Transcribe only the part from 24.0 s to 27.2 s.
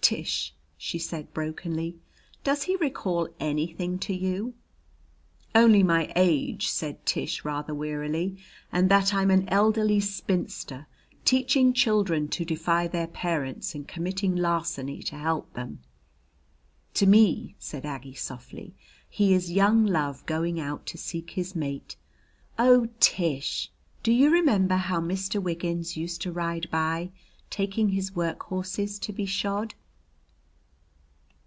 do you remember how Mr. Wiggins used to ride by